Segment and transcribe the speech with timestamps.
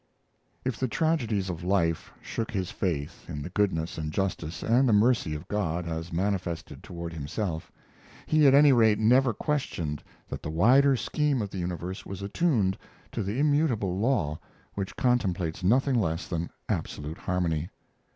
[0.65, 4.93] If the tragedies of life shook his faith in the goodness and justice and the
[4.93, 7.71] mercy of God as manifested toward himself,
[8.25, 12.79] he at any rate never questioned that the wider scheme of the universe was attuned
[13.11, 14.39] to the immutable law
[14.73, 17.69] which contemplates nothing less than absolute harmony.